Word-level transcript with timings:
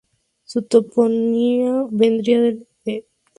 Su 0.45 0.63
topónimo 0.63 1.87
provendría 1.89 2.41
del 2.41 2.65
euskera. 2.85 3.05